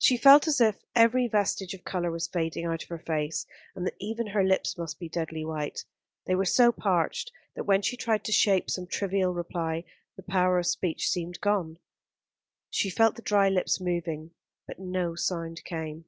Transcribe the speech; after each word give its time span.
She 0.00 0.16
felt 0.16 0.48
as 0.48 0.60
if 0.60 0.82
every 0.96 1.28
vestige 1.28 1.72
of 1.72 1.84
colour 1.84 2.10
was 2.10 2.26
fading 2.26 2.64
out 2.66 2.82
of 2.82 2.88
her 2.88 2.98
face, 2.98 3.46
and 3.76 3.86
that 3.86 3.94
even 4.00 4.26
her 4.26 4.42
lips 4.42 4.76
must 4.76 4.98
be 4.98 5.08
deadly 5.08 5.44
white. 5.44 5.84
They 6.26 6.34
were 6.34 6.44
so 6.44 6.72
parched 6.72 7.30
that 7.54 7.62
when 7.62 7.82
she 7.82 7.96
tried 7.96 8.24
to 8.24 8.32
shape 8.32 8.68
some 8.68 8.88
trivial 8.88 9.32
reply 9.32 9.84
the 10.16 10.24
power 10.24 10.58
of 10.58 10.66
speech 10.66 11.08
seemed 11.08 11.40
gone. 11.40 11.78
She 12.68 12.90
felt 12.90 13.14
the 13.14 13.22
dry 13.22 13.48
lips 13.48 13.78
moving; 13.80 14.32
but 14.66 14.80
no 14.80 15.14
sound 15.14 15.62
came. 15.62 16.06